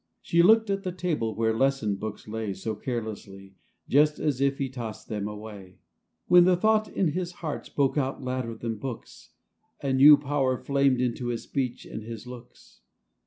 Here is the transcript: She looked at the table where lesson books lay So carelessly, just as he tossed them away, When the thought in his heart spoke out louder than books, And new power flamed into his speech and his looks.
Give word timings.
She 0.23 0.41
looked 0.41 0.71
at 0.71 0.81
the 0.81 0.91
table 0.91 1.35
where 1.35 1.55
lesson 1.55 1.95
books 1.95 2.27
lay 2.27 2.55
So 2.55 2.73
carelessly, 2.73 3.53
just 3.87 4.17
as 4.19 4.39
he 4.39 4.67
tossed 4.67 5.09
them 5.09 5.27
away, 5.27 5.77
When 6.25 6.45
the 6.45 6.57
thought 6.57 6.87
in 6.89 7.09
his 7.09 7.33
heart 7.33 7.67
spoke 7.67 7.99
out 7.99 8.19
louder 8.23 8.55
than 8.55 8.79
books, 8.79 9.33
And 9.79 9.99
new 9.99 10.17
power 10.17 10.57
flamed 10.57 10.99
into 10.99 11.27
his 11.27 11.43
speech 11.43 11.85
and 11.85 12.01
his 12.01 12.25
looks. 12.25 12.81